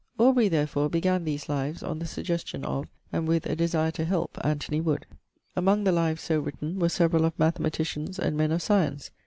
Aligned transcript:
Aubrey, 0.17 0.49
therefore, 0.49 0.89
began 0.89 1.25
these 1.25 1.47
lives 1.47 1.83
on 1.83 1.99
the 1.99 2.07
suggestion 2.07 2.65
of, 2.65 2.87
and 3.13 3.27
with 3.27 3.45
a 3.45 3.55
desire 3.55 3.91
to 3.91 4.03
help 4.03 4.35
Anthony 4.43 4.81
Wood. 4.81 5.05
Among 5.55 5.83
the 5.83 5.91
lives 5.91 6.23
so 6.23 6.39
written 6.39 6.79
were 6.79 6.89
several 6.89 7.23
of 7.23 7.37
mathematicians 7.37 8.17
and 8.17 8.35
men 8.35 8.51
of 8.51 8.63
science. 8.63 9.11